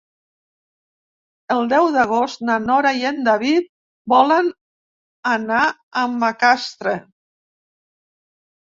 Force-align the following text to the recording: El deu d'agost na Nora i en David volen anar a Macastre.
El 1.55 1.69
deu 1.73 1.89
d'agost 1.97 2.41
na 2.49 2.57
Nora 2.65 2.95
i 3.03 3.07
en 3.11 3.21
David 3.29 3.69
volen 4.15 4.51
anar 5.37 5.63
a 6.05 6.09
Macastre. 6.19 6.99